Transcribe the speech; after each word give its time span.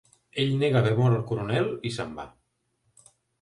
Ell 0.43 0.53
nega 0.61 0.79
haver 0.79 0.93
mort 0.99 1.17
el 1.17 1.21
coronel 1.33 1.69
i 1.91 1.93
se'n 1.99 2.17
va. 2.23 2.27